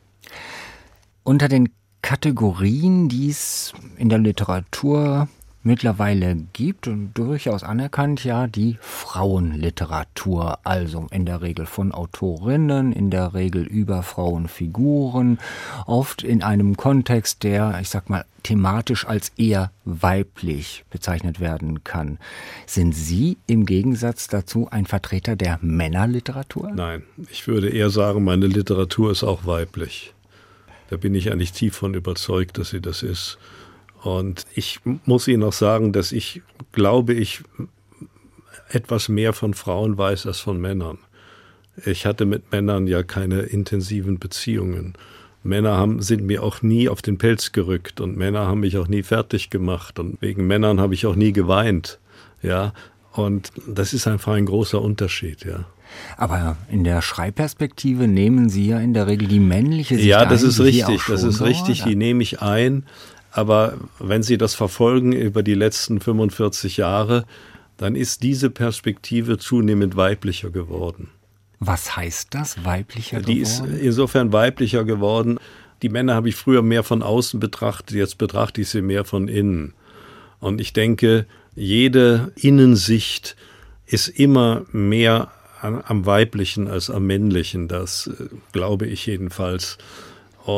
[1.23, 1.69] Unter den
[2.03, 5.29] Kategorien, die es in der Literatur
[5.63, 13.11] mittlerweile gibt und durchaus anerkannt, ja, die Frauenliteratur, also in der Regel von Autorinnen, in
[13.11, 15.39] der Regel über Frauenfiguren,
[15.87, 22.19] oft in einem Kontext, der, ich sag mal, thematisch als eher weiblich bezeichnet werden kann.
[22.67, 26.71] Sind Sie im Gegensatz dazu ein Vertreter der Männerliteratur?
[26.75, 30.15] Nein, ich würde eher sagen, meine Literatur ist auch weiblich.
[30.89, 33.39] Da bin ich eigentlich tief von überzeugt, dass sie das ist.
[34.03, 36.43] Und ich muss Ihnen auch sagen, dass ich
[36.73, 37.43] glaube, ich
[38.71, 40.99] etwas mehr von Frauen weiß als von Männern.
[41.85, 44.95] Ich hatte mit Männern ja keine intensiven Beziehungen.
[45.43, 48.89] Männer haben, sind mir auch nie auf den Pelz gerückt und Männer haben mich auch
[48.89, 51.99] nie fertig gemacht und wegen Männern habe ich auch nie geweint.
[52.43, 52.73] Ja,
[53.13, 55.65] und das ist einfach ein großer Unterschied, ja.
[56.17, 60.43] Aber in der Schreibperspektive nehmen Sie ja in der Regel die männliche Sicht Ja, das
[60.43, 62.85] ein, ist richtig, das ist richtig, die nehme ich ein.
[63.31, 67.25] Aber wenn Sie das verfolgen über die letzten 45 Jahre,
[67.77, 71.09] dann ist diese Perspektive zunehmend weiblicher geworden.
[71.61, 73.35] Was heißt das, weiblicher geworden?
[73.35, 75.39] Die ist insofern weiblicher geworden.
[75.83, 79.29] Die Männer habe ich früher mehr von außen betrachtet, jetzt betrachte ich sie mehr von
[79.29, 79.75] innen.
[80.41, 83.37] Und ich denke, jede Innensicht
[83.87, 87.69] ist immer mehr am weiblichen als am männlichen.
[87.69, 89.79] Das äh, glaube ich jedenfalls.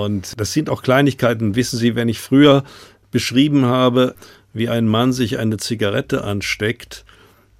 [0.00, 1.54] Und das sind auch Kleinigkeiten.
[1.54, 2.64] Wissen Sie, wenn ich früher
[3.10, 4.14] beschrieben habe,
[4.54, 7.04] wie ein Mann sich eine Zigarette ansteckt,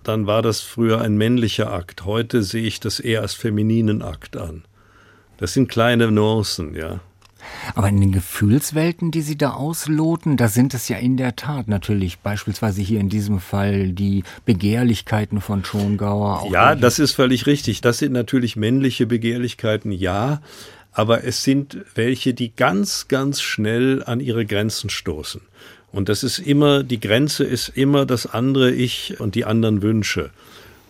[0.02, 2.04] dann war das früher ein männlicher Akt.
[2.04, 4.64] Heute sehe ich das eher als femininen Akt an.
[5.36, 7.00] Das sind kleine Nuancen, ja.
[7.74, 11.66] Aber in den Gefühlswelten, die Sie da ausloten, da sind es ja in der Tat
[11.66, 16.48] natürlich beispielsweise hier in diesem Fall die Begehrlichkeiten von Schongauer.
[16.52, 17.80] ja, das ist völlig richtig.
[17.80, 20.40] Das sind natürlich männliche Begehrlichkeiten, ja
[20.92, 25.40] aber es sind welche, die ganz, ganz schnell an ihre Grenzen stoßen.
[25.90, 30.30] Und das ist immer, die Grenze ist immer das andere Ich und die anderen Wünsche.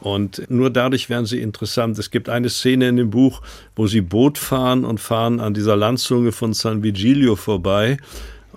[0.01, 1.99] Und nur dadurch werden sie interessant.
[1.99, 3.41] Es gibt eine Szene in dem Buch,
[3.77, 7.99] wo sie Boot fahren und fahren an dieser Landzunge von San Vigilio vorbei.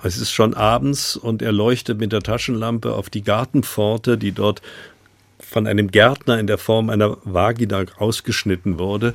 [0.03, 4.61] Es ist schon abends und er leuchtet mit der Taschenlampe auf die Gartenpforte, die dort
[5.39, 9.13] von einem Gärtner in der Form einer Vagina ausgeschnitten wurde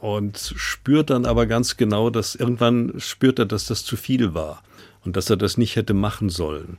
[0.00, 4.62] und spürt dann aber ganz genau, dass irgendwann spürt er, dass das zu viel war
[5.04, 6.78] und dass er das nicht hätte machen sollen.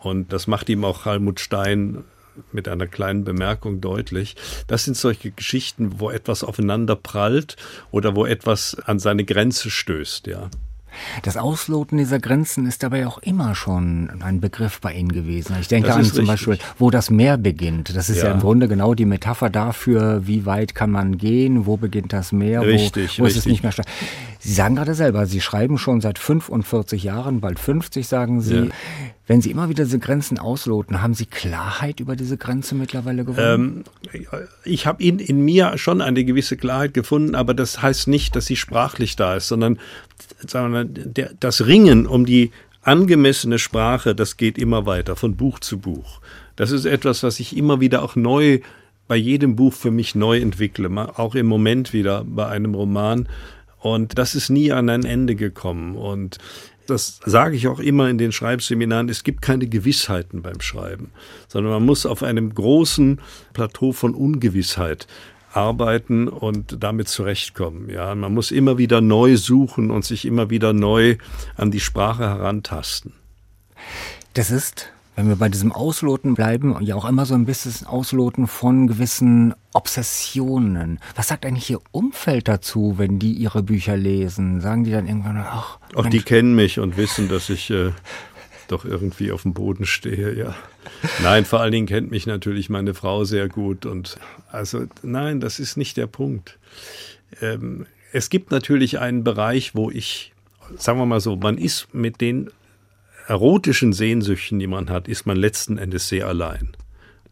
[0.00, 2.04] Und das macht ihm auch Helmut Stein
[2.50, 4.36] mit einer kleinen Bemerkung deutlich.
[4.66, 7.56] Das sind solche Geschichten, wo etwas aufeinander prallt
[7.90, 10.50] oder wo etwas an seine Grenze stößt, ja.
[11.22, 15.56] Das Ausloten dieser Grenzen ist dabei auch immer schon ein Begriff bei Ihnen gewesen.
[15.60, 16.26] Ich denke an zum richtig.
[16.26, 17.94] Beispiel, wo das Meer beginnt.
[17.96, 18.28] Das ist ja.
[18.28, 18.32] ja.
[18.32, 22.62] im Grunde genau die Metapher dafür, wie weit kann man gehen, wo beginnt das Meer,
[22.62, 23.86] richtig, wo, wo ist es nicht mehr stark.
[24.44, 28.56] Sie sagen gerade selber, Sie schreiben schon seit 45 Jahren, bald 50 sagen Sie.
[28.56, 28.66] Ja.
[29.28, 33.84] Wenn Sie immer wieder diese Grenzen ausloten, haben Sie Klarheit über diese Grenze mittlerweile gewonnen?
[34.12, 34.34] Ähm,
[34.64, 38.46] ich habe in, in mir schon eine gewisse Klarheit gefunden, aber das heißt nicht, dass
[38.46, 39.78] sie sprachlich da ist, sondern
[40.44, 42.50] sagen wir, der, das Ringen um die
[42.82, 46.20] angemessene Sprache, das geht immer weiter, von Buch zu Buch.
[46.56, 48.58] Das ist etwas, was ich immer wieder auch neu
[49.06, 53.28] bei jedem Buch für mich neu entwickle, auch im Moment wieder bei einem Roman.
[53.82, 55.96] Und das ist nie an ein Ende gekommen.
[55.96, 56.38] Und
[56.86, 61.10] das sage ich auch immer in den Schreibseminaren, es gibt keine Gewissheiten beim Schreiben,
[61.48, 63.20] sondern man muss auf einem großen
[63.52, 65.06] Plateau von Ungewissheit
[65.52, 67.90] arbeiten und damit zurechtkommen.
[67.90, 71.16] Ja, man muss immer wieder neu suchen und sich immer wieder neu
[71.56, 73.12] an die Sprache herantasten.
[74.34, 78.46] Das ist wenn wir bei diesem Ausloten bleiben, ja auch immer so ein bisschen Ausloten
[78.46, 81.00] von gewissen Obsessionen.
[81.14, 84.60] Was sagt eigentlich Ihr Umfeld dazu, wenn die Ihre Bücher lesen?
[84.60, 85.78] Sagen die dann irgendwann, ach.
[85.94, 86.16] Auch Mensch.
[86.16, 87.90] die kennen mich und wissen, dass ich äh,
[88.68, 90.54] doch irgendwie auf dem Boden stehe, ja.
[91.22, 94.18] Nein, vor allen Dingen kennt mich natürlich meine Frau sehr gut und
[94.50, 96.58] also nein, das ist nicht der Punkt.
[97.40, 100.32] Ähm, es gibt natürlich einen Bereich, wo ich,
[100.76, 102.50] sagen wir mal so, man ist mit den
[103.26, 106.76] erotischen Sehnsüchten, die man hat, ist man letzten Endes sehr allein.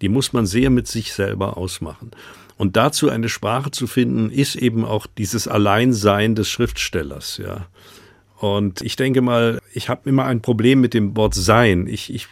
[0.01, 2.11] Die muss man sehr mit sich selber ausmachen.
[2.57, 7.67] Und dazu eine Sprache zu finden, ist eben auch dieses Alleinsein des Schriftstellers, ja.
[8.37, 11.87] Und ich denke mal, ich habe immer ein Problem mit dem Wort sein.
[11.87, 12.27] Ich, ich,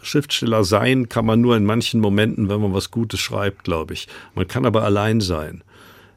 [0.00, 4.08] Schriftsteller sein kann man nur in manchen Momenten, wenn man was Gutes schreibt, glaube ich.
[4.34, 5.62] Man kann aber allein sein.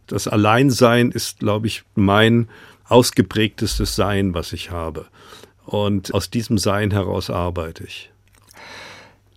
[0.08, 2.48] Das Alleinsein ist, glaube ich, mein
[2.88, 5.06] ausgeprägtestes Sein, was ich habe.
[5.66, 8.12] Und aus diesem Sein heraus arbeite ich.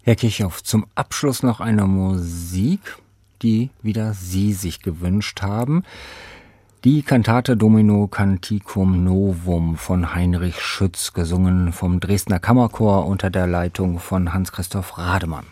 [0.03, 2.99] Herr Kirchhoff, zum Abschluss noch eine Musik,
[3.43, 5.85] die wieder Sie sich gewünscht haben.
[6.85, 13.99] Die Kantate Domino Canticum Novum von Heinrich Schütz, gesungen vom Dresdner Kammerchor unter der Leitung
[13.99, 15.47] von Hans-Christoph Rademann.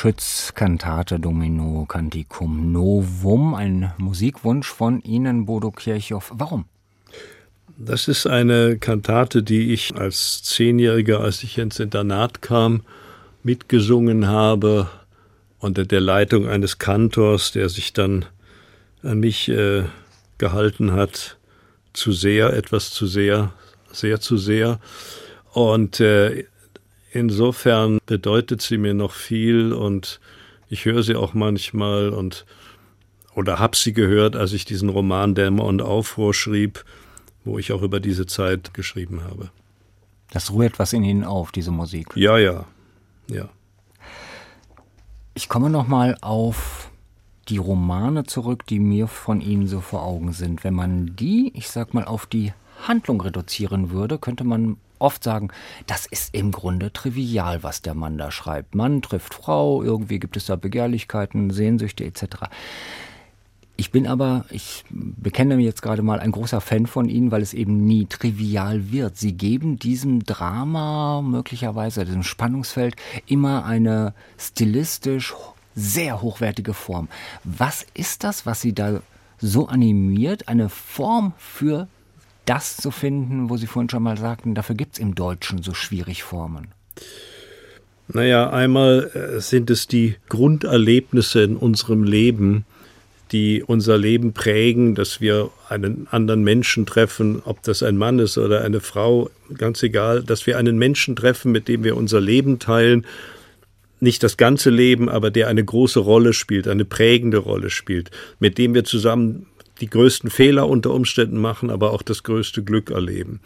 [0.00, 6.32] Schütz Kantate Domino Canticum Novum, ein Musikwunsch von Ihnen, Bodo Kirchhoff.
[6.34, 6.64] Warum?
[7.76, 12.80] Das ist eine Kantate, die ich als Zehnjähriger, als ich ins Internat kam,
[13.42, 14.88] mitgesungen habe
[15.58, 18.24] unter der Leitung eines Kantors, der sich dann
[19.02, 19.82] an mich äh,
[20.38, 21.36] gehalten hat,
[21.92, 23.52] zu sehr, etwas zu sehr,
[23.92, 24.80] sehr zu sehr.
[25.52, 26.46] Und äh,
[27.12, 30.20] Insofern bedeutet sie mir noch viel und
[30.68, 32.46] ich höre sie auch manchmal und
[33.34, 36.84] oder habe sie gehört, als ich diesen Roman Dämmer und Aufruhr schrieb,
[37.44, 39.50] wo ich auch über diese Zeit geschrieben habe.
[40.30, 42.08] Das rührt was in Ihnen auf, diese Musik.
[42.14, 42.66] Ja, ja,
[43.28, 43.48] ja.
[45.34, 46.90] Ich komme noch mal auf
[47.48, 50.62] die Romane zurück, die mir von Ihnen so vor Augen sind.
[50.62, 52.52] Wenn man die, ich sag mal, auf die
[52.86, 55.48] Handlung reduzieren würde, könnte man oft sagen,
[55.86, 58.74] das ist im Grunde trivial, was der Mann da schreibt.
[58.74, 62.24] Mann trifft Frau, irgendwie gibt es da Begehrlichkeiten, Sehnsüchte etc.
[63.76, 67.40] Ich bin aber, ich bekenne mir jetzt gerade mal ein großer Fan von Ihnen, weil
[67.40, 69.16] es eben nie trivial wird.
[69.16, 72.96] Sie geben diesem Drama möglicherweise, diesem Spannungsfeld,
[73.26, 75.34] immer eine stilistisch
[75.74, 77.08] sehr hochwertige Form.
[77.44, 79.00] Was ist das, was Sie da
[79.38, 81.88] so animiert, eine Form für
[82.50, 85.72] das zu finden, wo Sie vorhin schon mal sagten, dafür gibt es im Deutschen so
[85.72, 86.68] schwierig Formen?
[88.08, 92.64] Naja, einmal äh, sind es die Grunderlebnisse in unserem Leben,
[93.30, 98.36] die unser Leben prägen, dass wir einen anderen Menschen treffen, ob das ein Mann ist
[98.36, 102.58] oder eine Frau, ganz egal, dass wir einen Menschen treffen, mit dem wir unser Leben
[102.58, 103.06] teilen,
[104.00, 108.58] nicht das ganze Leben, aber der eine große Rolle spielt, eine prägende Rolle spielt, mit
[108.58, 109.46] dem wir zusammen
[109.80, 113.40] die größten Fehler unter Umständen machen, aber auch das größte Glück erleben.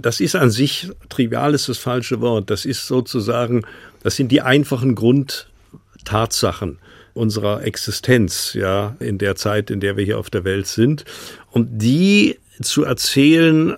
[0.00, 3.64] Das ist an sich, trivial ist das falsche Wort, das ist sozusagen,
[4.02, 6.78] das sind die einfachen Grundtatsachen
[7.14, 11.04] unserer Existenz, ja, in der Zeit, in der wir hier auf der Welt sind.
[11.50, 13.76] Und die zu erzählen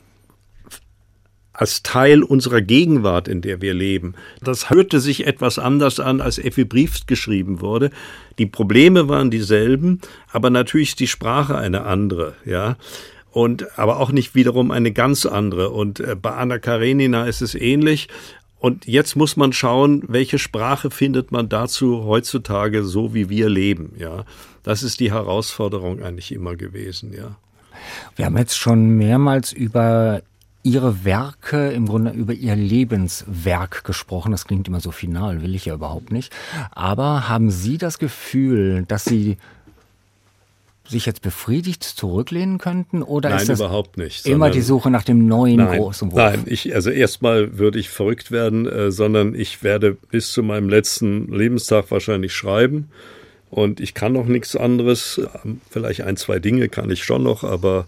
[1.58, 4.14] als Teil unserer Gegenwart, in der wir leben.
[4.40, 7.90] Das hörte sich etwas anders an, als Effi Briefs geschrieben wurde.
[8.38, 10.00] Die Probleme waren dieselben,
[10.30, 12.76] aber natürlich ist die Sprache eine andere, ja.
[13.32, 15.70] Und, aber auch nicht wiederum eine ganz andere.
[15.70, 18.08] Und äh, bei Anna Karenina ist es ähnlich.
[18.60, 23.94] Und jetzt muss man schauen, welche Sprache findet man dazu heutzutage so, wie wir leben,
[23.98, 24.24] ja.
[24.62, 27.36] Das ist die Herausforderung eigentlich immer gewesen, ja.
[28.14, 30.22] Wir haben jetzt schon mehrmals über
[30.68, 34.32] Ihre Werke, im Grunde über Ihr Lebenswerk gesprochen.
[34.32, 36.32] Das klingt immer so final, will ich ja überhaupt nicht.
[36.72, 39.38] Aber haben Sie das Gefühl, dass Sie
[40.86, 43.02] sich jetzt befriedigt zurücklehnen könnten?
[43.02, 44.26] Oder Nein, ist das überhaupt nicht.
[44.26, 46.18] Immer die Suche nach dem neuen nein, großen Wurf?
[46.18, 50.68] Nein, ich, also erstmal würde ich verrückt werden, äh, sondern ich werde bis zu meinem
[50.68, 52.90] letzten Lebenstag wahrscheinlich schreiben.
[53.50, 55.20] Und ich kann noch nichts anderes.
[55.70, 57.86] Vielleicht ein, zwei Dinge kann ich schon noch, aber,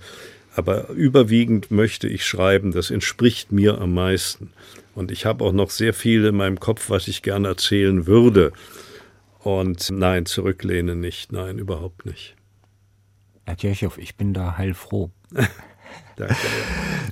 [0.55, 2.72] aber überwiegend möchte ich schreiben.
[2.72, 4.53] Das entspricht mir am meisten.
[4.94, 8.53] Und ich habe auch noch sehr viel in meinem Kopf, was ich gerne erzählen würde.
[9.38, 11.32] Und nein, zurücklehnen nicht.
[11.32, 12.36] Nein, überhaupt nicht.
[13.46, 15.11] Herr Kirchhoff, ich bin da heilfroh.
[16.16, 16.36] Danke.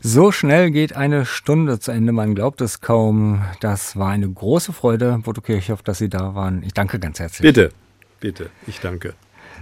[0.03, 3.43] So schnell geht eine Stunde zu Ende, man glaubt es kaum.
[3.61, 6.63] Das war eine große Freude, Bodo Kirchhoff, dass Sie da waren.
[6.63, 7.43] Ich danke ganz herzlich.
[7.43, 7.73] Bitte,
[8.21, 9.15] bitte, ich danke.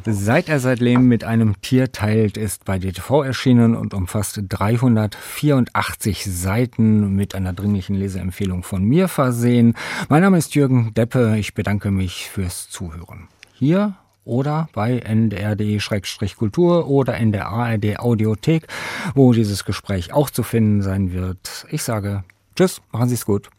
[0.09, 6.25] Seit er sein Leben mit einem Tier teilt, ist bei DTV erschienen und umfasst 384
[6.27, 9.75] Seiten mit einer dringlichen Leseempfehlung von mir versehen.
[10.09, 11.37] Mein Name ist Jürgen Deppe.
[11.39, 13.27] Ich bedanke mich fürs Zuhören.
[13.53, 18.69] Hier oder bei ndrd-kultur oder in der ARD Audiothek,
[19.17, 21.67] wo dieses Gespräch auch zu finden sein wird.
[21.71, 22.23] Ich sage
[22.55, 23.51] Tschüss, machen Sie es gut.